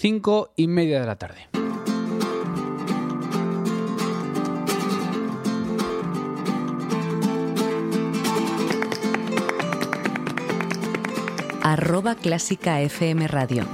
[0.00, 1.46] cinco y media de la tarde.
[11.62, 13.66] arroba clásica FM Radio.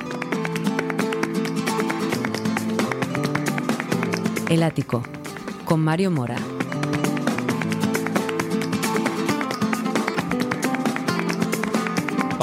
[4.51, 5.03] El ático,
[5.65, 6.56] con Mario Mora.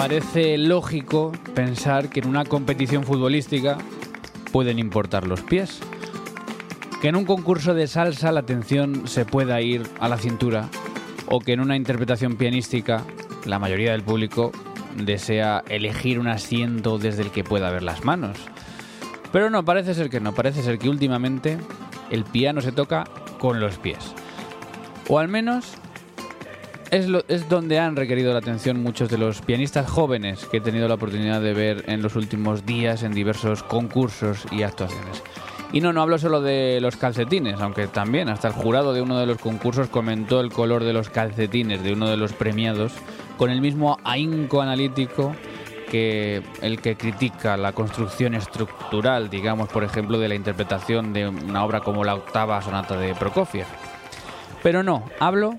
[0.04, 3.78] Parece lógico pensar que en una competición futbolística
[4.52, 5.80] pueden importar los pies.
[7.02, 10.68] Que en un concurso de salsa la atención se pueda ir a la cintura
[11.28, 13.06] o que en una interpretación pianística
[13.46, 14.52] la mayoría del público
[14.98, 18.38] desea elegir un asiento desde el que pueda ver las manos.
[19.32, 21.58] Pero no, parece ser que no, parece ser que últimamente
[22.10, 23.06] el piano se toca
[23.40, 24.14] con los pies.
[25.08, 25.78] O al menos
[26.94, 30.88] es, es donde han requerido la atención muchos de los pianistas jóvenes que he tenido
[30.88, 35.24] la oportunidad de ver en los últimos días en diversos concursos y actuaciones.
[35.72, 39.18] Y no, no hablo solo de los calcetines, aunque también hasta el jurado de uno
[39.18, 42.92] de los concursos comentó el color de los calcetines de uno de los premiados
[43.38, 45.36] con el mismo ahínco analítico
[45.90, 51.64] que el que critica la construcción estructural, digamos, por ejemplo, de la interpretación de una
[51.64, 53.66] obra como la octava sonata de Prokofiev.
[54.62, 55.58] Pero no, hablo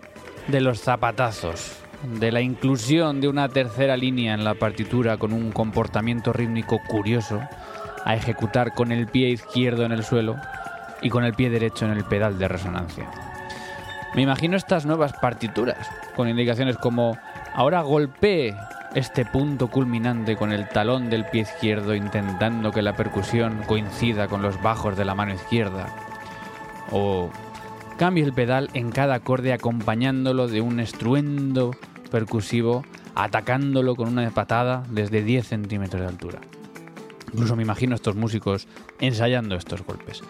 [0.48, 5.52] de los zapatazos, de la inclusión de una tercera línea en la partitura con un
[5.52, 7.40] comportamiento rítmico curioso,
[8.04, 10.36] a ejecutar con el pie izquierdo en el suelo
[11.00, 13.10] y con el pie derecho en el pedal de resonancia.
[14.14, 17.18] Me imagino estas nuevas partituras, con indicaciones como
[17.56, 18.56] Ahora golpee
[18.96, 24.42] este punto culminante con el talón del pie izquierdo intentando que la percusión coincida con
[24.42, 25.86] los bajos de la mano izquierda.
[26.90, 27.30] O
[27.96, 31.72] cambie el pedal en cada acorde acompañándolo de un estruendo
[32.10, 36.40] percusivo, atacándolo con una patada desde 10 centímetros de altura.
[37.32, 38.68] Incluso me imagino a estos músicos
[39.00, 40.22] ensayando estos golpes.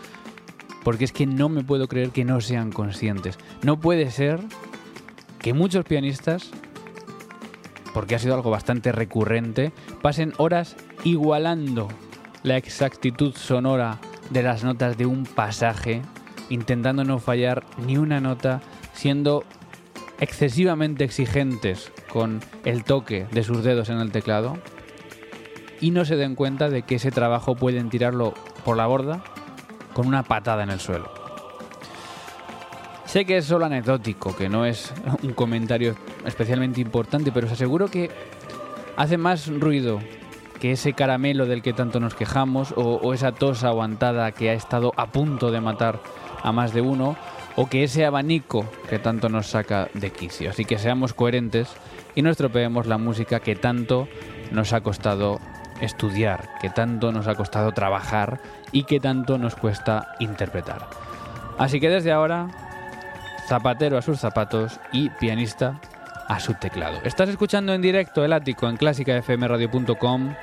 [0.83, 3.39] Porque es que no me puedo creer que no sean conscientes.
[3.62, 4.41] No puede ser
[5.39, 6.51] que muchos pianistas
[7.95, 9.73] porque ha sido algo bastante recurrente,
[10.03, 11.89] pasen horas igualando
[12.42, 16.03] la exactitud sonora de las notas de un pasaje,
[16.50, 18.60] intentando no fallar ni una nota,
[18.92, 19.44] siendo
[20.20, 24.58] excesivamente exigentes con el toque de sus dedos en el teclado,
[25.80, 28.34] y no se den cuenta de que ese trabajo pueden tirarlo
[28.64, 29.22] por la borda
[29.92, 31.10] con una patada en el suelo.
[33.05, 35.94] Sé que es solo anecdótico, que no es un comentario
[36.24, 38.11] especialmente importante, pero os aseguro que
[38.96, 40.00] hace más ruido
[40.61, 44.92] que ese caramelo del que tanto nos quejamos o, esa tos aguantada que ha estado
[44.96, 46.00] a punto de matar
[46.44, 47.16] a más de uno
[47.56, 50.50] o que ese abanico que tanto nos saca de quicio.
[50.50, 51.68] Así que seamos coherentes
[52.14, 54.06] y no estropeemos la música que tanto
[54.52, 55.40] nos ha costado
[55.80, 58.40] estudiar, que tanto nos ha costado trabajar
[58.70, 60.88] y que tanto nos cuesta interpretar.
[61.58, 62.48] Así que desde ahora
[63.48, 65.80] zapatero a sus zapatos y pianista
[66.28, 66.98] a su teclado.
[67.05, 70.34] Estás escuchando en directo el ático en clásicafmradio.com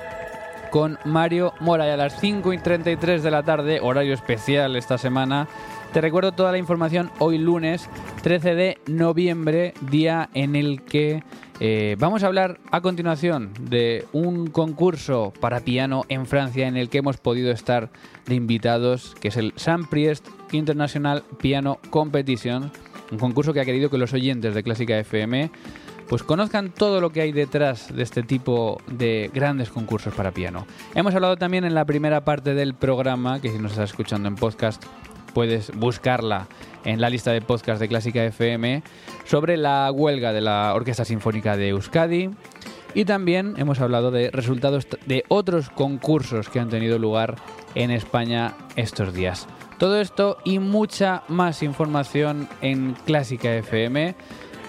[0.70, 4.96] con Mario Mora y a las 5 y 33 de la tarde, horario especial esta
[4.96, 5.46] semana.
[5.92, 7.88] Te recuerdo toda la información hoy lunes
[8.22, 11.22] 13 de noviembre, día en el que
[11.60, 16.88] eh, vamos a hablar a continuación de un concurso para piano en Francia en el
[16.88, 17.90] que hemos podido estar
[18.26, 22.72] de invitados, que es el Saint Priest International Piano Competition
[23.12, 25.50] un concurso que ha querido que los oyentes de Clásica FM
[26.08, 30.66] pues conozcan todo lo que hay detrás de este tipo de grandes concursos para piano.
[30.94, 34.34] Hemos hablado también en la primera parte del programa, que si nos estás escuchando en
[34.34, 34.82] podcast
[35.32, 36.46] puedes buscarla
[36.84, 38.82] en la lista de podcast de Clásica FM,
[39.24, 42.30] sobre la huelga de la Orquesta Sinfónica de Euskadi.
[42.94, 47.36] Y también hemos hablado de resultados de otros concursos que han tenido lugar
[47.74, 49.46] en España estos días.
[49.78, 54.14] Todo esto y mucha más información en Clásica FM.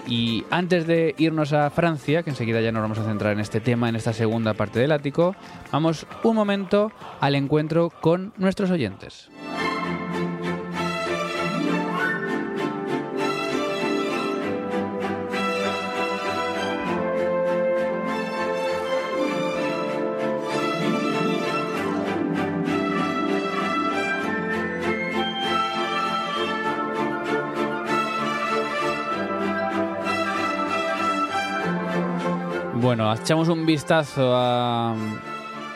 [0.07, 3.61] Y antes de irnos a Francia, que enseguida ya nos vamos a centrar en este
[3.61, 5.35] tema, en esta segunda parte del ático,
[5.71, 6.91] vamos un momento
[7.21, 9.29] al encuentro con nuestros oyentes.
[32.83, 34.93] Bueno, echamos un vistazo a,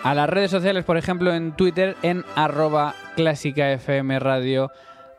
[0.04, 4.74] las redes sociales, por ejemplo, en Twitter, en arroba clásica FM Radio,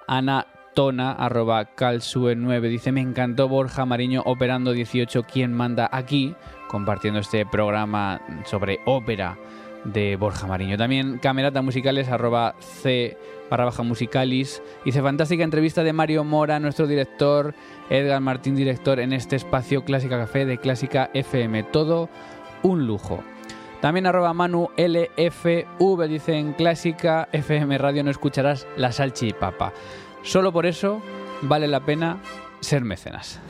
[0.06, 6.34] Ana Tona, arroba calsue9, dice, me encantó Borja Mariño operando 18, quien manda aquí,
[6.68, 9.38] compartiendo este programa sobre ópera
[9.84, 10.76] de Borja Mariño.
[10.76, 13.16] También Camerata Musicales, arroba C
[13.50, 14.62] barra baja musicalis.
[14.84, 17.54] Hice fantástica entrevista de Mario Mora, nuestro director,
[17.90, 21.64] Edgar Martín, director en este espacio Clásica Café de Clásica FM.
[21.64, 22.08] Todo
[22.62, 23.22] un lujo.
[23.80, 29.72] También arroba Manu LFV dice en Clásica FM Radio no escucharás la salchipapa.
[30.22, 31.00] Solo por eso
[31.42, 32.18] vale la pena
[32.60, 33.40] ser mecenas.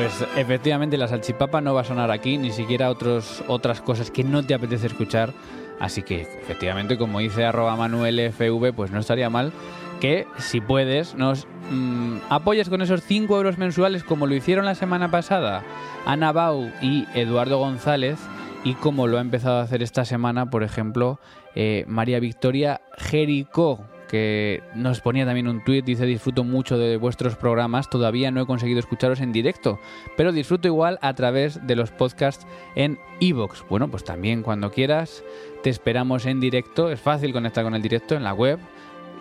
[0.00, 4.24] Pues efectivamente la salchipapa no va a sonar aquí, ni siquiera otros, otras cosas que
[4.24, 5.34] no te apetece escuchar.
[5.78, 9.52] Así que efectivamente, como dice arroba manuelfv, pues no estaría mal
[10.00, 14.74] que si puedes nos mm, apoyes con esos 5 euros mensuales como lo hicieron la
[14.74, 15.62] semana pasada
[16.06, 18.18] Ana Bau y Eduardo González
[18.64, 21.20] y como lo ha empezado a hacer esta semana, por ejemplo,
[21.54, 27.36] eh, María Victoria Jericó, que nos ponía también un tuit, dice disfruto mucho de vuestros
[27.36, 29.78] programas, todavía no he conseguido escucharos en directo,
[30.16, 33.62] pero disfruto igual a través de los podcasts en iVoox.
[33.68, 35.22] Bueno, pues también cuando quieras
[35.62, 38.58] te esperamos en directo, es fácil conectar con el directo en la web.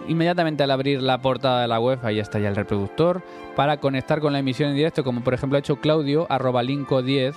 [0.07, 3.21] Inmediatamente al abrir la portada de la web, ahí está ya el reproductor,
[3.55, 7.03] para conectar con la emisión en directo, como por ejemplo ha hecho Claudio, arroba linko
[7.03, 7.35] 10,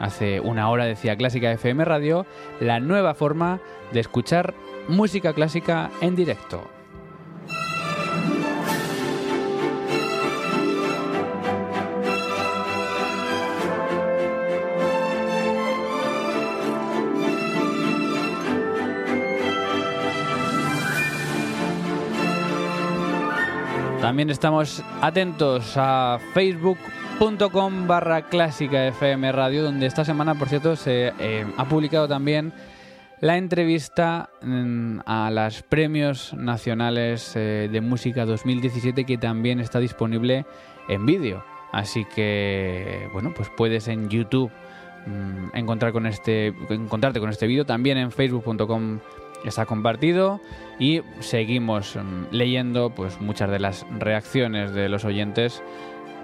[0.00, 2.24] hace una hora decía Clásica FM Radio,
[2.60, 3.60] la nueva forma
[3.92, 4.54] de escuchar
[4.88, 6.73] música clásica en directo.
[24.04, 31.14] También estamos atentos a facebook.com barra clásica FM Radio, donde esta semana, por cierto, se
[31.18, 32.52] eh, ha publicado también
[33.20, 40.44] la entrevista mm, a los premios nacionales eh, de música 2017 que también está disponible
[40.86, 41.42] en vídeo.
[41.72, 44.52] Así que, bueno, pues puedes en YouTube
[45.06, 48.98] mm, encontrar con este, encontrarte con este vídeo, también en facebook.com
[49.48, 50.40] está compartido
[50.78, 55.62] y seguimos mm, leyendo pues muchas de las reacciones de los oyentes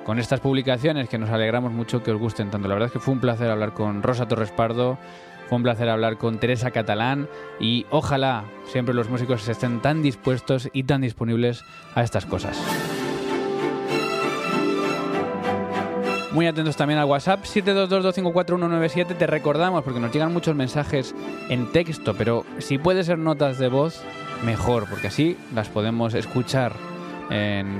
[0.04, 2.68] con estas publicaciones que nos alegramos mucho que os gusten tanto.
[2.68, 4.98] La verdad es que fue un placer hablar con Rosa Torres Pardo,
[5.48, 7.28] fue un placer hablar con Teresa Catalán
[7.58, 11.64] y ojalá siempre los músicos estén tan dispuestos y tan disponibles
[11.94, 12.99] a estas cosas.
[16.32, 19.16] Muy atentos también al WhatsApp 722254197.
[19.16, 21.12] Te recordamos, porque nos llegan muchos mensajes
[21.48, 24.00] en texto, pero si puede ser notas de voz,
[24.44, 26.72] mejor, porque así las podemos escuchar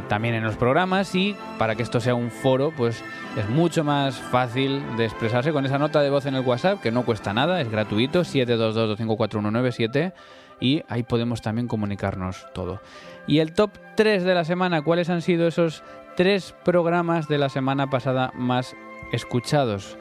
[0.09, 3.03] también en los programas y para que esto sea un foro, pues
[3.37, 6.93] es mucho más fácil de expresarse con esa nota de voz en el WhatsApp, que
[6.93, 10.13] no cuesta nada, es gratuito, 722254197
[10.61, 12.81] y ahí podemos también comunicarnos todo.
[13.27, 15.83] Y el top 3 de la semana, ¿cuáles han sido esos
[16.21, 18.77] tres programas de la semana pasada más
[19.11, 19.97] escuchados.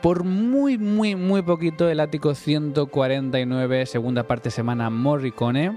[0.00, 5.76] Por muy, muy, muy poquito, el ático 149, segunda parte semana Morricone.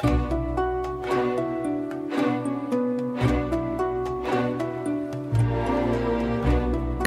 [0.02, 0.39] 722-254-197.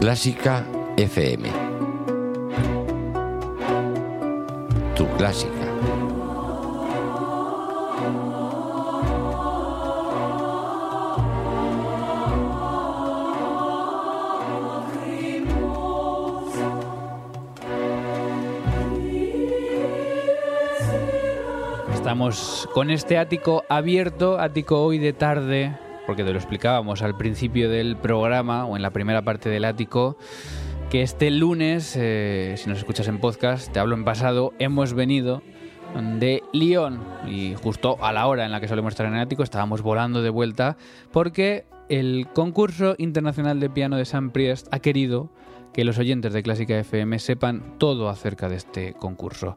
[0.03, 0.67] Clásica
[0.97, 1.49] FM.
[4.97, 5.53] Tu clásica.
[21.95, 27.71] Estamos con este ático abierto, ático hoy de tarde, porque te lo explicábamos al principio
[27.71, 30.17] del programa o en la primera parte del ático,
[30.91, 35.43] que este lunes, eh, si nos escuchas en podcast, te hablo en pasado, hemos venido
[36.19, 39.43] de Lyon y justo a la hora en la que solemos estar en el ático
[39.43, 40.77] estábamos volando de vuelta
[41.13, 45.31] porque el concurso internacional de piano de San Priest ha querido
[45.73, 49.57] que los oyentes de Clásica FM sepan todo acerca de este concurso.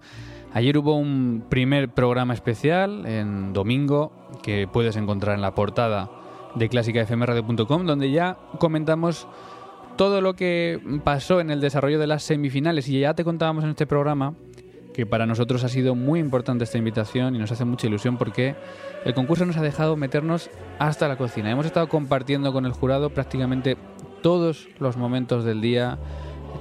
[0.53, 4.11] Ayer hubo un primer programa especial en domingo
[4.41, 6.09] que puedes encontrar en la portada
[6.55, 9.27] de clásicafmradio.com donde ya comentamos
[9.97, 13.71] todo lo que pasó en el desarrollo de las semifinales y ya te contábamos en
[13.71, 14.33] este programa
[14.95, 18.55] que para nosotros ha sido muy importante esta invitación y nos hace mucha ilusión porque
[19.03, 21.51] el concurso nos ha dejado meternos hasta la cocina.
[21.51, 23.75] Hemos estado compartiendo con el jurado prácticamente
[24.21, 25.99] todos los momentos del día,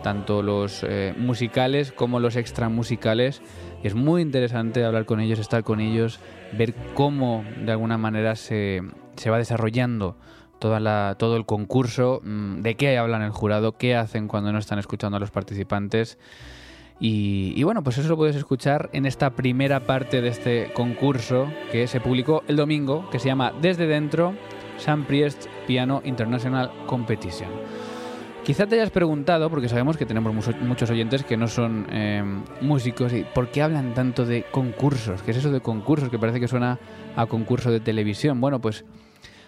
[0.03, 3.41] tanto los eh, musicales como los extramusicales.
[3.74, 6.19] Y es muy interesante hablar con ellos, estar con ellos,
[6.57, 8.83] ver cómo de alguna manera se,
[9.17, 10.17] se va desarrollando
[10.59, 14.59] toda la, todo el concurso, mm, de qué hablan el jurado, qué hacen cuando no
[14.59, 16.19] están escuchando a los participantes.
[17.01, 21.87] Y, bueno, pues eso lo puedes escuchar en esta primera parte de este concurso que
[21.87, 24.35] se publicó el domingo, que se llama Desde Dentro,
[24.79, 27.51] San Priest Piano International Competition.
[28.45, 33.11] Quizá te hayas preguntado, porque sabemos que tenemos muchos oyentes que no son em, músicos,
[33.35, 35.23] ¿por qué hablan tanto de concursos?
[35.23, 36.11] ¿Qué es eso de concursos?
[36.11, 36.79] Que parece que suena
[37.17, 38.43] a concurso de televisión.
[38.43, 38.85] Bueno, pues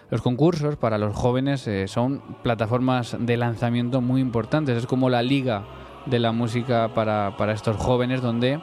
[0.09, 4.75] los concursos para los jóvenes eh, son plataformas de lanzamiento muy importantes.
[4.75, 5.63] Es como la liga
[6.07, 8.59] de la música para, para estos jóvenes donde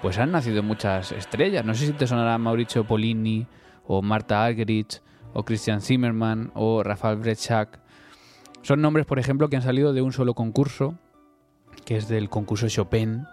[0.00, 1.66] pues han nacido muchas estrellas.
[1.66, 3.46] No sé si te sonará Mauricio Polini
[3.86, 5.02] o Marta Argerich
[5.34, 7.78] o Christian Zimmerman o Rafael Brechak.
[8.66, 10.96] Son nombres, por ejemplo, que han salido de un solo concurso,
[11.84, 13.24] que es del concurso Chopin,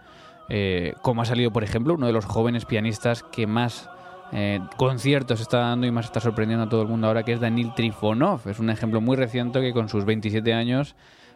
[0.47, 3.89] eh, como ha salido, por ejemplo, uno de los jóvenes pianistas que más
[4.31, 7.39] eh, conciertos está dando y más está sorprendiendo a todo el mundo ahora, que es
[7.39, 8.47] Danil Trifonov.
[8.47, 10.95] Es un ejemplo muy reciente que con sus 27 años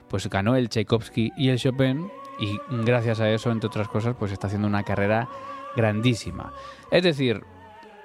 [0.10, 4.32] pues ganó el Tchaikovsky y el Chopin y gracias a eso, entre otras cosas, pues
[4.32, 5.28] está haciendo una carrera
[5.76, 6.54] grandísima.
[6.92, 7.42] Es decir,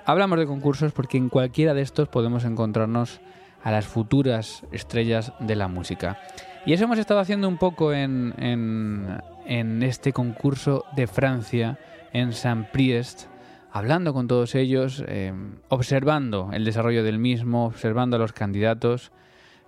[0.06, 3.20] hablamos de concursos porque en cualquiera de estos podemos encontrarnos
[3.62, 6.18] a las futuras estrellas de la música.
[6.64, 11.78] Y eso hemos estado haciendo un poco en, en, este concurso de Francia,
[12.12, 13.26] en Saint-Priest,
[13.72, 15.32] hablando con todos ellos, eh,
[15.68, 19.12] observando el desarrollo del mismo, observando a los candidatos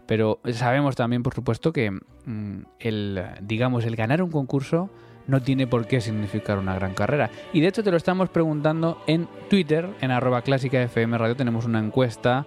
[0.07, 4.91] pero sabemos también, por supuesto, que mm, el, digamos, el ganar un concurso
[5.27, 7.31] no tiene por qué significar una gran carrera.
[7.53, 11.65] Y de hecho te lo estamos preguntando en Twitter, en arroba clásica FM Radio, tenemos
[11.65, 12.45] una encuesta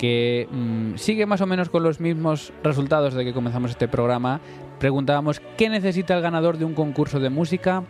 [0.00, 4.40] que mm, sigue más o menos con los mismos resultados de que comenzamos este programa.
[4.78, 7.84] Preguntábamos qué necesita el ganador de un concurso de música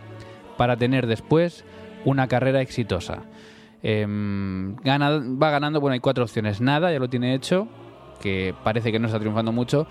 [0.57, 1.63] para tener después
[2.03, 3.23] una carrera exitosa.
[3.81, 6.59] Em, va ganando, bueno, hay cuatro opciones.
[6.59, 7.69] Nada, ya lo tiene hecho
[8.19, 9.87] que parece que no está triunfando mucho.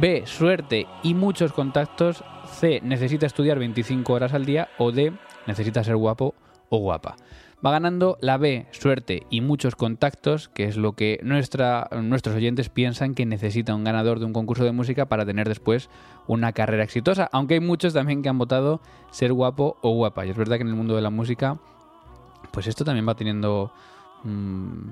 [0.00, 2.24] B, suerte y muchos contactos.
[2.50, 4.70] C, necesita estudiar 25 horas al día.
[4.78, 5.12] O D,
[5.46, 6.34] necesita ser guapo
[6.68, 7.14] o guapa.
[7.64, 13.14] Va ganando la B, suerte y muchos contactos, que es lo que nuestros oyentes piensan
[13.14, 15.88] que necesita un ganador de un concurso de música para tener después
[16.26, 17.28] una carrera exitosa.
[17.32, 18.80] Aunque hay muchos también que han votado
[19.10, 20.26] ser guapo o guapa.
[20.26, 21.58] Y es verdad que en el mundo de la música,
[22.52, 23.72] pues esto también va teniendo...
[24.24, 24.90] Mm,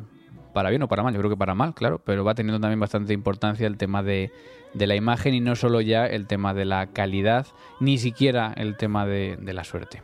[0.52, 2.81] para bien o para mal, yo creo que para mal, claro, pero va teniendo también
[2.81, 4.33] bastante importancia el tema de,
[4.75, 7.47] la imagen y no solo ya el tema de la calidad,
[7.81, 10.02] ni siquiera el tema de, la suerte.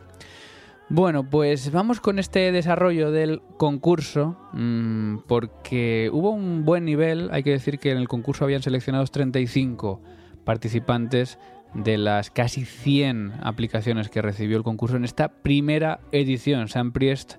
[0.90, 7.42] Bueno, pues vamos con este desarrollo del concurso, mm, porque hubo un buen nivel, hay
[7.42, 10.00] que decir que en el concurso habían seleccionado 35
[10.45, 11.38] participantes
[11.75, 16.68] de las casi 100 aplicaciones que recibió el concurso en esta primera edición.
[16.68, 17.35] Saint Priest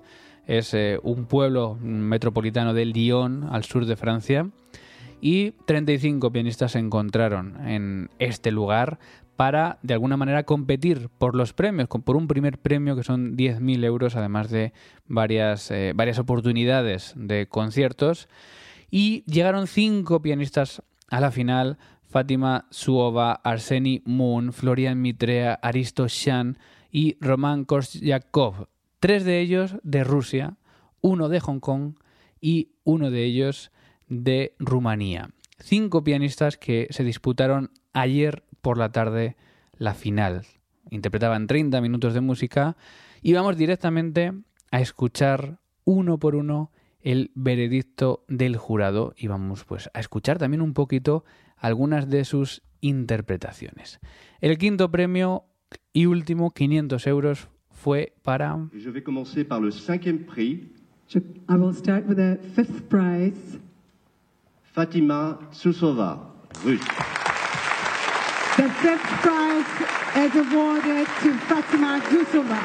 [0.46, 4.48] es eh, un pueblo metropolitano de Lyon, al sur de Francia,
[5.20, 9.00] y 35 pianistas se encontraron en este lugar
[9.40, 13.82] para de alguna manera competir por los premios, por un primer premio que son 10.000
[13.86, 14.74] euros, además de
[15.06, 18.28] varias, eh, varias oportunidades de conciertos.
[18.90, 26.58] Y llegaron cinco pianistas a la final, Fátima Suova, Arseny Moon, Florian Mitrea, Aristo Shan
[26.90, 28.68] y Roman Korsyakov
[28.98, 30.58] tres de ellos de Rusia,
[31.00, 31.94] uno de Hong Kong
[32.42, 33.72] y uno de ellos
[34.06, 35.30] de Rumanía.
[35.60, 39.36] Cinco pianistas que se disputaron ayer por la tarde
[39.76, 40.46] la final.
[40.90, 42.76] Interpretaban 30 minutos de música
[43.22, 44.32] y vamos directamente
[44.70, 46.70] a escuchar uno por uno
[47.02, 51.24] el veredicto del jurado y vamos pues a escuchar también un poquito
[51.56, 54.00] algunas de sus interpretaciones.
[54.40, 55.44] El quinto premio
[55.92, 58.68] y último, 500 euros, fue para...
[58.72, 60.72] Je vais commencer par le cinquième prix.
[61.08, 63.58] Je, I will start with the fifth prize.
[64.62, 67.19] Fatima Tsousova, russe.
[68.60, 69.64] The fifth prize
[70.16, 72.60] is awarded to Fatima Kusuma.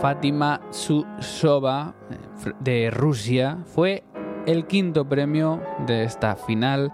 [0.00, 4.02] Fátima Susova eh, de Rusia fue
[4.46, 6.92] el quinto premio de esta final.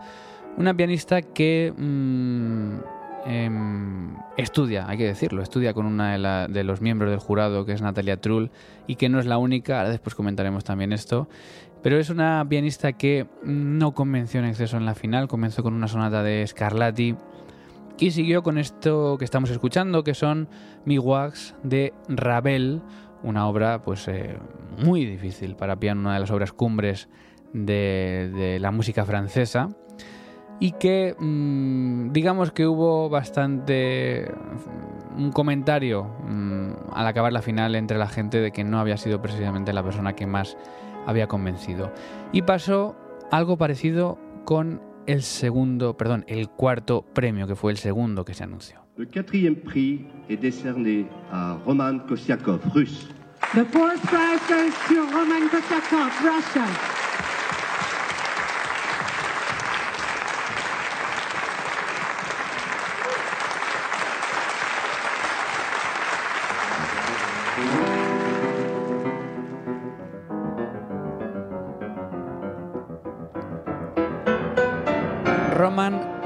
[0.59, 2.81] Una pianista que mm,
[3.27, 7.83] em, estudia, hay que decirlo, estudia con una de, los miembros del jurado, que es
[7.83, 8.51] Natalia Trull,
[8.87, 11.29] y que no es la única, ahora después comentaremos también esto,
[11.83, 15.89] pero es una pianista que no convenció en exceso en la final, comenzó con una
[15.89, 17.17] sonata de Scarlatti
[17.99, 20.49] y siguió con esto que estamos escuchando, que son
[20.85, 22.83] Miwax de Ravel,
[23.23, 24.37] una obra pues eh,
[24.85, 27.09] muy difícil para piano, una de las obras cumbres
[27.53, 29.71] de la música francesa
[30.61, 34.31] y que mm, digamos que hubo bastante
[35.17, 38.97] mm, un comentario mm, al acabar la final entre la gente de que no había
[38.97, 40.57] sido precisamente la persona que más
[41.07, 41.93] había convencido.
[42.33, 42.97] Y pasó
[43.31, 48.45] algo parecido con el segundo, perdón, el cuarto premio, que fue el segundo que se
[48.45, 48.81] anunció.
[48.99, 53.09] Le quatrième prix est décerné à Roman Kosyakov, russe.
[53.53, 56.96] The fourth prize goes to Roman Kosyakov, Russia.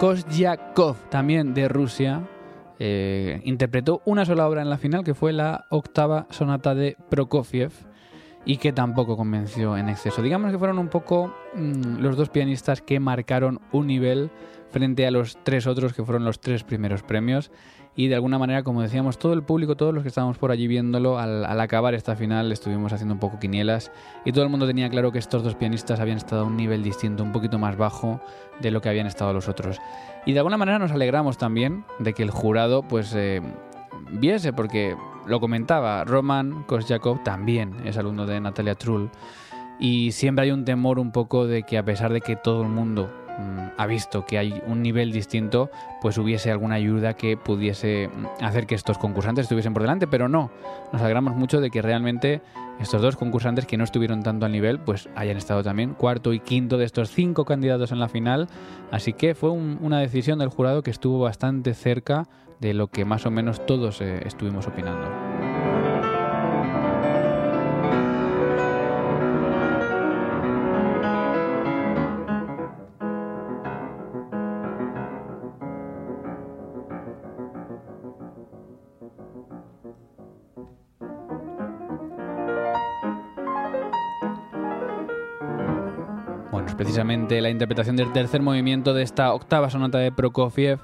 [0.01, 2.27] Roman Kosyakov, también de Rusia,
[2.79, 7.73] eh, interpretó una sola obra en la final, que fue la octava sonata de Prokofiev,
[8.47, 10.23] y que tampoco convenció en exceso.
[10.23, 14.31] Digamos que fueron un poco mm, los dos pianistas que marcaron un nivel
[14.71, 17.51] frente a los tres otros que fueron los tres primeros premios.
[17.97, 20.67] Y de alguna manera, como decíamos, todo el público, todos los que estábamos por allí
[20.69, 23.91] viéndolo, al, acabar esta final estuvimos haciendo un poco quinielas
[24.25, 26.83] y todo el mundo tenía claro que estos dos pianistas habían estado a un nivel
[26.83, 28.21] distinto, un poquito más bajo
[28.61, 29.79] de lo que habían estado los otros.
[30.25, 33.43] Y de alguna manera nos alegramos también de que el jurado pues eh,
[34.13, 39.11] viese, porque lo comentaba, Roman Kosyakov también es alumno de Natalia Trull
[39.79, 42.69] y siempre hay un temor un poco de que a pesar de que todo el
[42.69, 43.11] mundo
[43.77, 45.71] ha visto que hay un nivel distinto,
[46.03, 50.29] pues hubiese alguna ayuda que pudiese mm, hacer que estos concursantes estuviesen por delante, pero
[50.29, 50.51] no.
[50.93, 52.43] Nos alegramos mucho de que realmente
[52.81, 56.41] estos dos concursantes que no estuvieron tanto al nivel, pues hayan estado también cuarto y
[56.41, 58.49] quinto de estos cinco candidatos en la final.
[58.91, 62.27] Así que fue un- una decisión del jurado que estuvo bastante cerca
[62.59, 65.09] de lo que más o menos todos eh, estuvimos opinando.
[86.81, 90.79] Precisamente la interpretación del tercer movimiento de esta octava sonata de Prokofiev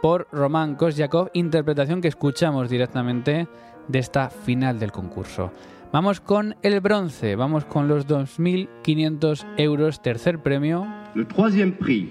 [0.00, 3.46] por Roman Kosyakov, interpretación que escuchamos directamente
[3.86, 5.52] de esta final del concurso.
[5.92, 10.86] Vamos con el bronce, vamos con los 2.500 euros, tercer premio.
[11.14, 12.08] Le troisième prix,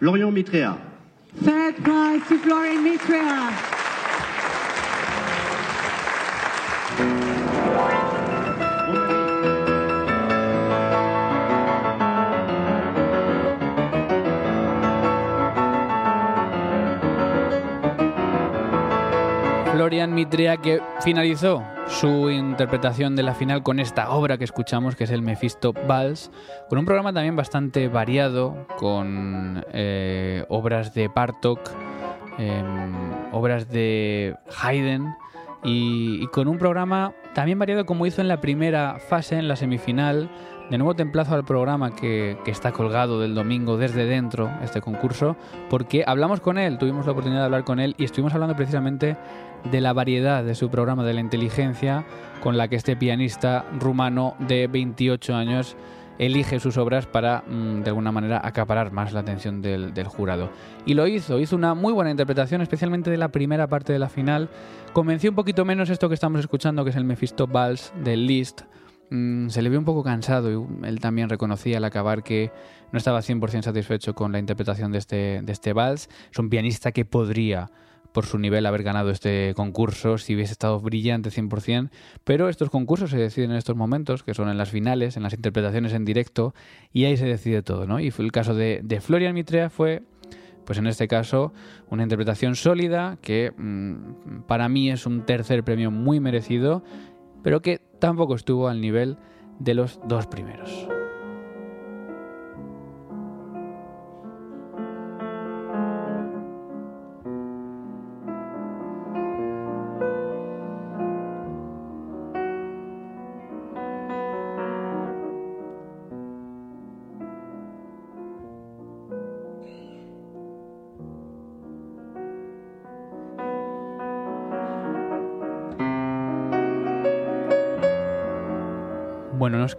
[0.00, 0.76] Florian Mitrea.
[1.44, 3.50] Third prize to Florian Mitrea.
[19.80, 25.04] Florian Mitrea que finalizó su interpretación de la final con esta obra que escuchamos que
[25.04, 26.30] es el Mephisto Vals,
[26.68, 31.60] con un programa también bastante variado, con eh, obras de Bartok,
[32.36, 35.16] em, obras de Haydn
[35.64, 39.56] y, y con un programa también variado como hizo en la primera fase, en la
[39.56, 40.28] semifinal.
[40.70, 45.36] De nuevo te emplazo al programa que, está colgado del domingo desde dentro, este concurso,
[45.68, 49.16] porque hablamos con él, tuvimos la oportunidad de hablar con él y estuvimos hablando precisamente
[49.68, 52.04] de la variedad de su programa, de la inteligencia
[52.40, 55.76] con la que este pianista rumano de 28 años
[56.18, 60.50] elige sus obras para, mm, de alguna manera, acaparar más la atención del, jurado.
[60.86, 64.08] Y lo hizo, hizo una muy buena interpretación, especialmente de la primera parte de la
[64.08, 64.48] final.
[64.92, 68.62] Convenció un poquito menos esto que estamos escuchando, que es el Mephisto Vals del Liszt.
[69.10, 72.52] Mm, se le vio un poco cansado y él también reconocía al acabar que
[72.92, 76.08] no estaba 100% satisfecho con la interpretación de este, de este vals.
[76.30, 77.70] Es un pianista que podría
[78.12, 81.90] por su nivel haber ganado este concurso si hubiese estado brillante 100%,
[82.24, 85.32] pero estos concursos se deciden en estos momentos, que son en las finales, en las
[85.32, 86.54] interpretaciones en directo,
[86.92, 88.00] y ahí se decide todo, ¿no?
[88.00, 90.02] Y fue el caso de, de Florian Mitrea fue,
[90.64, 91.52] pues en este caso,
[91.88, 96.82] una interpretación sólida que mm, para mí es un tercer premio muy merecido,
[97.42, 99.16] pero que tampoco estuvo al nivel
[99.60, 100.88] de los dos primeros.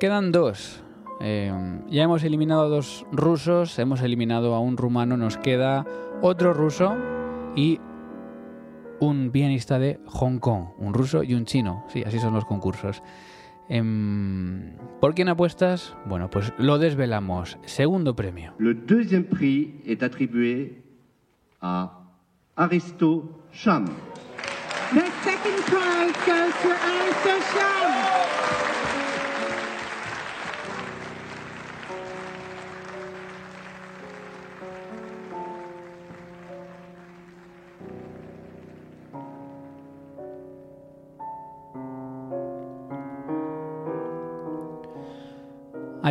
[0.02, 0.84] Quedan dos.
[1.20, 1.54] Eh,
[1.88, 5.86] ya hemos eliminado a dos rusos, hemos eliminado a un rumano, nos queda
[6.24, 6.98] otro ruso
[7.56, 7.80] y
[9.00, 11.86] un pianista de Hong Kong, un ruso y un chino.
[11.90, 13.04] Sí, así son los concursos.
[13.70, 15.96] Em, ¿Por quién apuestas?
[16.08, 17.60] Bueno, pues lo desvelamos.
[17.66, 18.56] Segundo premio.
[18.58, 20.82] Le deuxième prix est attribué
[21.62, 21.92] à
[22.56, 23.86] Aristo Cham.
[24.96, 28.01] The second prize goes to Alistair Sham.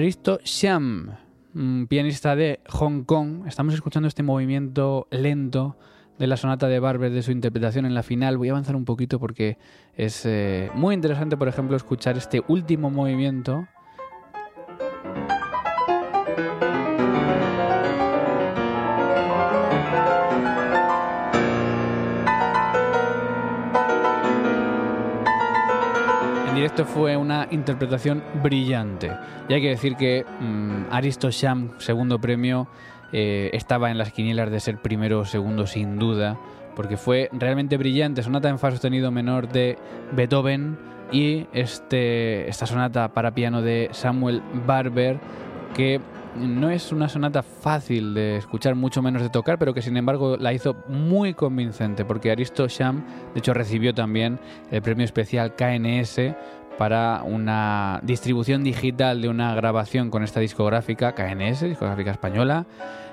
[0.00, 1.10] Aristo Sham,
[1.86, 3.46] pianista de Hong Kong.
[3.46, 5.76] Estamos escuchando este movimiento lento
[6.18, 8.38] de la sonata de Barber, de su interpretación en la final.
[8.38, 9.58] Voy a avanzar un poquito porque
[9.94, 13.68] es eh, muy interesante, por ejemplo, escuchar este último movimiento.
[26.60, 29.10] Directo fue una interpretación brillante.
[29.48, 32.68] Y hay que decir que mm, Aristo Sham, segundo premio,
[33.14, 36.36] eh, estaba en las quinielas de ser primero o segundo sin duda,
[36.76, 38.22] porque fue realmente brillante.
[38.22, 39.78] Sonata en fa sostenido menor de
[40.12, 40.76] Beethoven
[41.10, 45.18] y este, esta sonata para piano de Samuel Barber,
[45.74, 46.02] que
[46.36, 50.36] no es una sonata fácil de escuchar, mucho menos de tocar, pero que sin embargo
[50.36, 54.38] la hizo muy convincente, porque Aristo Sham, de hecho, recibió también
[54.70, 56.34] el premio especial KNS
[56.78, 62.66] para una distribución digital de una grabación con esta discográfica, KNS, discográfica española,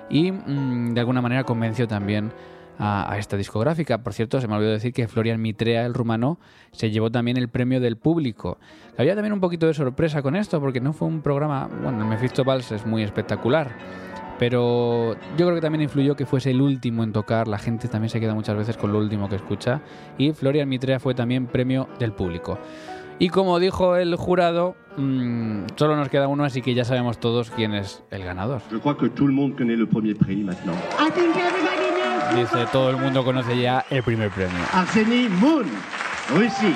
[0.09, 2.31] y mm, de alguna manera convenció también
[2.79, 4.03] a, a, esta discográfica.
[4.03, 6.39] Por cierto, se me olvidó decir que Florian Mitrea, el rumano,
[6.71, 8.57] se llevó también el premio del público.
[8.97, 12.05] Había también un poquito de sorpresa con esto, porque no fue un programa, bueno, el
[12.05, 13.71] Mephisto Vals es muy espectacular,
[14.39, 18.09] pero yo creo que también influyó que fuese el último en tocar, la gente también
[18.09, 19.81] se queda muchas veces con lo último que escucha,
[20.17, 22.59] y Florian Mitrea fue también premio del público.
[23.19, 27.49] Y como dijo el jurado, mmm, solo nos queda uno, así que ya sabemos todos
[27.49, 28.61] quién es el ganador.
[28.69, 30.77] Je crois que tout le monde connaît le premier prix maintenant.
[30.99, 31.86] I think everybody knows.
[32.35, 34.59] Dice, todo el mundo conoce ya el primer premio.
[34.73, 35.65] Arseny Moon,
[36.29, 36.75] Russie.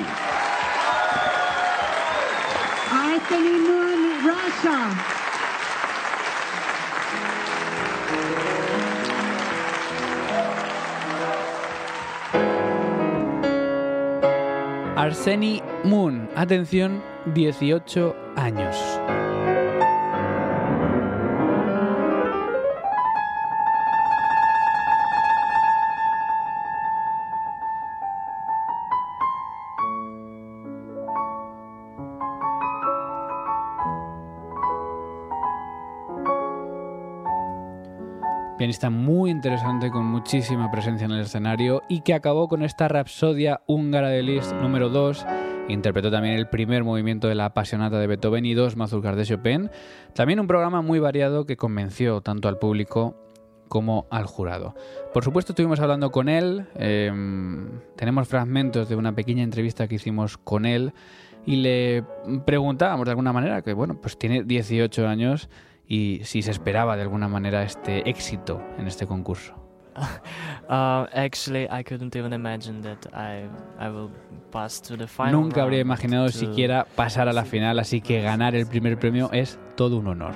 [2.90, 5.12] Anthony Moon, Russia.
[14.96, 17.02] Arseny Moon, atención,
[17.34, 18.76] 18 años.
[38.62, 43.60] Pianista muy interesante con muchísima presencia en el escenario y que acabó con esta Rapsodia
[43.66, 45.26] húngara de Liszt número 2.
[45.68, 49.68] Interpretó también el primer movimiento de la apasionata de Beethoven y dos mazurkas de Chopin.
[50.14, 53.16] También un programa muy variado que convenció tanto al público
[53.66, 54.76] como al jurado.
[55.12, 57.10] Por supuesto estuvimos hablando con él, eh,
[57.96, 60.92] tenemos fragmentos de una pequeña entrevista que hicimos con él
[61.44, 62.04] y le
[62.46, 65.48] preguntábamos de alguna manera que bueno, pues tiene 18 años
[65.92, 69.54] y si se esperaba de alguna manera este éxito en este concurso.
[70.68, 71.04] Uh,
[75.32, 79.28] Nunca habría imaginado to- siquiera pasar a la final, así que ganar el primer premio
[79.32, 80.32] es todo un honor.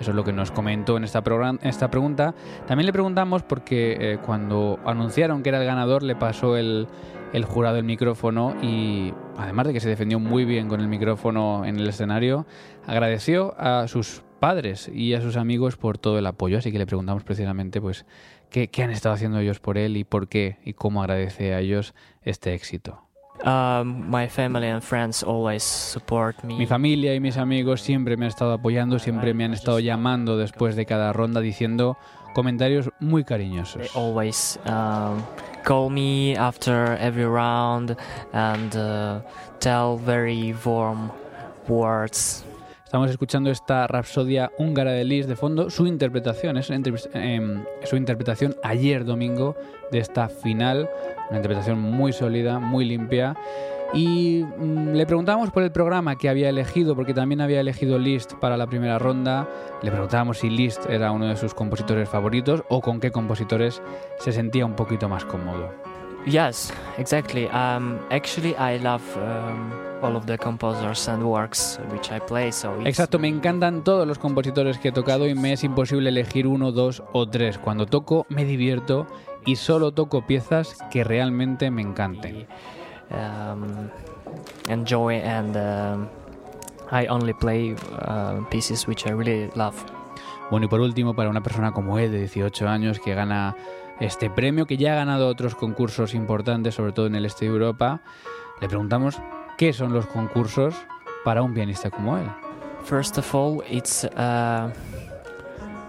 [0.00, 1.22] Eso es lo que nos comentó en esta,
[1.62, 2.34] esta pregunta.
[2.66, 6.88] También le preguntamos porque eh, cuando anunciaron que era el ganador le pasó el,
[7.32, 11.64] el jurado el micrófono y además de que se defendió muy bien con el micrófono
[11.64, 12.44] en el escenario,
[12.88, 16.58] agradeció a sus padres y a sus amigos por todo el apoyo.
[16.58, 18.06] Así que le preguntamos precisamente pues
[18.50, 21.60] qué, qué han estado haciendo ellos por él y por qué y cómo agradece a
[21.60, 23.02] ellos este éxito.
[23.44, 26.54] Um, my family and friends always support me.
[26.56, 30.38] Mi familia y mis amigos siempre me han estado apoyando, siempre me han estado llamando
[30.38, 31.98] después de cada ronda diciendo
[32.34, 33.94] comentarios muy They cariñosos.
[33.94, 35.22] always um,
[35.64, 37.94] call me after every round
[38.32, 39.20] and uh,
[39.60, 41.10] tell very warm
[41.68, 42.42] words.
[42.86, 48.54] Estamos escuchando esta rapsodia húngara de Liszt de fondo, su interpretación, es em, su interpretación
[48.62, 49.56] ayer domingo
[49.90, 50.88] de esta final,
[51.28, 53.36] una interpretación muy sólida, muy limpia.
[53.92, 58.34] Y mm, le preguntábamos por el programa que había elegido, porque también había elegido Liszt
[58.34, 59.48] para la primera ronda.
[59.82, 63.82] Le preguntábamos si Liszt era uno de sus compositores favoritos o con qué compositores
[64.20, 65.74] se sentía un poquito más cómodo.
[66.24, 67.46] Yes, exactly.
[67.46, 72.52] Um, actually, I love um, all of the composers and works which I play.
[72.52, 76.08] So it's Exacto, me encantan todos los compositores que he tocado y me es imposible
[76.10, 77.58] elegir uno, dos o tres.
[77.58, 79.06] Cuando toco me divierto
[79.44, 82.46] y solo toco piezas que realmente me encanten.
[83.10, 83.88] um,
[84.68, 86.08] enjoy and um,
[86.90, 89.74] I only play uh, pieces which I really love.
[90.50, 93.56] Bueno, y por último, para una persona como él, de 18 años, que gana
[93.98, 97.50] este premio, que ya ha ganado otros concursos importantes, sobre todo en el este de
[97.50, 98.00] Europa,
[98.60, 99.20] le preguntamos
[99.56, 100.74] qué son los concursos
[101.24, 102.26] para un pianista como él.
[102.84, 104.70] First of all, it's a,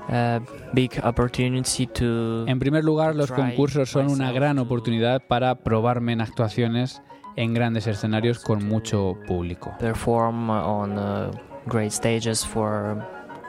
[0.10, 0.40] a
[0.74, 6.22] big opportunity to En primer lugar, los concursos son una gran oportunidad para probarme en
[6.22, 7.02] actuaciones
[7.36, 9.76] en grandes escenarios con mucho público.
[9.80, 11.32] perform on uh,
[11.68, 12.98] great stages for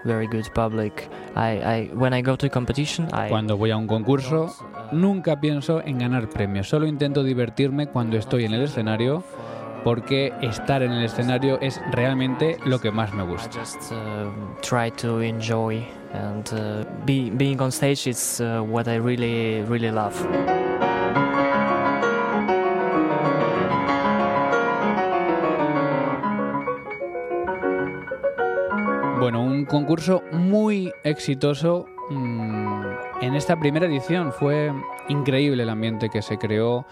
[0.04, 1.08] very good public.
[1.34, 4.54] I, I when I go to competition, I Cuando voy a un concurso,
[4.92, 9.24] nunca pienso en ganar premios, solo intento divertirme cuando estoy en el escenario
[9.84, 13.48] porque estar en el escenario es realmente lo que más me gusta.
[13.58, 18.98] just uh, try to enjoy and uh, be, being on stage is uh, what I
[18.98, 20.14] really really love.
[29.20, 32.86] Bueno, un concurso muy exitoso mm,
[33.20, 34.32] en esta primera edición.
[34.32, 34.72] Fue
[35.08, 36.86] increíble el ambiente que se creó.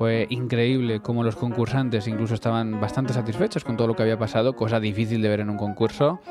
[0.00, 4.56] Fue increíble cómo los concursantes incluso estaban bastante satisfechos con todo lo que había pasado,
[4.56, 6.22] cosa difícil de ver en un concurso.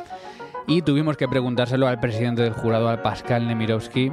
[0.65, 4.11] Y tuvimos que preguntárselo al presidente del jurado, al Pascal Nemirovsky,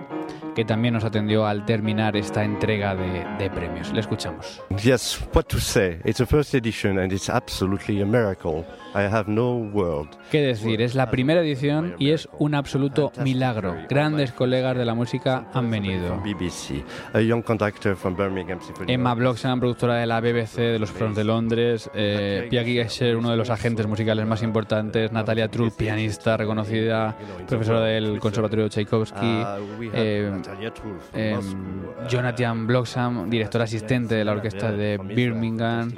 [0.57, 3.93] que también nos atendió al terminar esta entrega de, de premios.
[3.93, 4.63] Le escuchamos.
[4.83, 5.99] Yes, what to say?
[6.07, 8.65] It's the first edition and it's absolutely a miracle.
[8.95, 10.09] I have no word.
[10.31, 10.81] ¿Qué decir?
[10.81, 13.77] Es la primera edición y es un absoluto milagro.
[13.91, 16.17] Grandes colegas de la música han venido.
[16.23, 19.15] BBC, a young conductor from Birmingham Emma.
[19.15, 23.37] Bloxham, productora de la BBC de los Proms de Londres, eh, Pia Gigesher, uno de
[23.37, 27.15] los agentes musicales más importantes, Natalia Trull, pianista reconocida,
[27.47, 34.99] profesora del Conservatorio Tchaikovsky, have eh, uh, Jonathan Bloxham, director asistente de la orquesta de
[34.99, 35.93] Birmingham.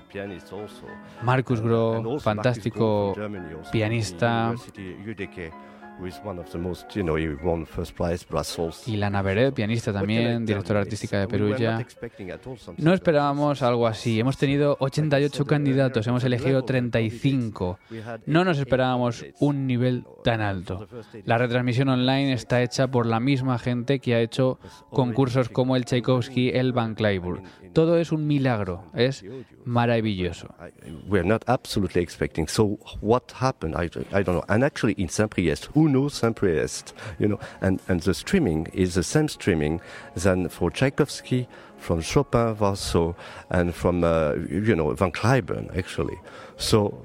[1.22, 3.14] Marcus Groh, fantástico
[3.70, 4.54] pianista.
[8.86, 11.84] Y Lana Beret, pianista también, directora artística de Perugia.
[12.76, 14.20] No esperábamos algo así.
[14.20, 17.78] Hemos tenido 88 candidatos, hemos elegido 35.
[18.26, 20.86] No nos esperábamos un nivel tan alto.
[21.24, 24.58] La retransmisión online está hecha por la misma gente que ha hecho
[24.90, 27.42] concursos como el Tchaikovsky, el Van Cliburn.
[27.72, 29.24] Todo es un milagro, es
[29.64, 30.54] maravilloso.
[31.08, 32.48] We're not absolutely expecting.
[32.48, 33.74] So what happened?
[33.76, 34.44] I, I don't know.
[34.48, 36.94] And actually, in Saint-Priest, who knows Saint-Priest?
[37.18, 39.80] You know, and and the streaming is the same streaming
[40.14, 41.48] than for Tchaikovsky,
[41.78, 43.14] from Chopin, Warsaw,
[43.50, 46.18] and from uh, you know Van Cliburn actually.
[46.56, 47.02] So.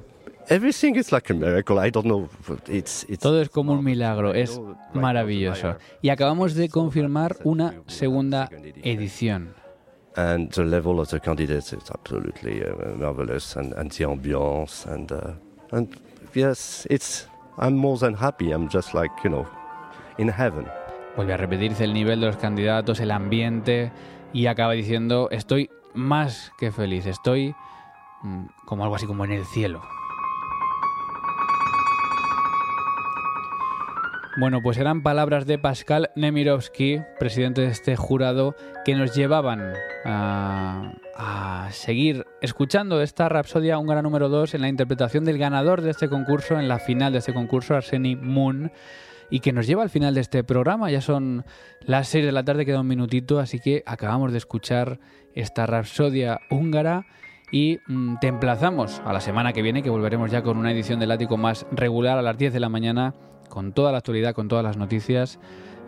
[0.49, 1.79] Everything is like a miracle.
[1.79, 2.27] I don't know.
[2.67, 4.59] It's, it's Todo es como un milagro, es
[4.93, 5.77] maravilloso.
[6.01, 8.49] Y acabamos de confirmar una segunda
[8.83, 9.53] edición.
[10.15, 15.11] and the level of the candidates is absolutely uh, marvelous, and, and the ambiance, and
[15.11, 15.33] uh,
[15.71, 15.99] and
[16.33, 17.27] yes, it's.
[17.57, 18.51] I'm more than happy.
[18.51, 19.45] I'm just like you know,
[20.17, 20.65] in heaven.
[21.15, 23.91] Vuelve a repetirse el nivel de los candidatos, el ambiente
[24.33, 27.55] y acaba diciendo, estoy más que feliz, estoy
[28.23, 29.81] mm, como algo así como en el cielo.
[34.35, 39.73] Bueno, pues eran palabras de Pascal Nemirovsky, presidente de este jurado, que nos llevaban
[40.05, 45.91] a, a seguir escuchando esta Rapsodia húngara número 2 en la interpretación del ganador de
[45.91, 48.71] este concurso, en la final de este concurso, Arseny Moon,
[49.29, 50.89] y que nos lleva al final de este programa.
[50.89, 51.45] Ya son
[51.81, 54.99] las 6 de la tarde, queda un minutito, así que acabamos de escuchar
[55.35, 57.05] esta Rapsodia húngara.
[57.51, 60.99] Y mm, te emplazamos a la semana que viene, que volveremos ya con una edición
[60.99, 63.13] del ático más regular a las 10 de la mañana,
[63.53, 65.39] con toda la actualidad, con todas las noticias.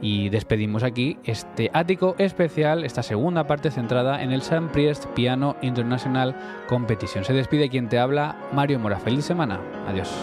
[0.01, 5.56] Y despedimos aquí este ático especial, esta segunda parte centrada en el San Priest Piano
[5.63, 6.36] International
[6.67, 7.23] Competition.
[7.23, 8.99] Se despide quien te habla, Mario Mora.
[8.99, 9.60] Feliz semana.
[9.88, 10.13] Adiós.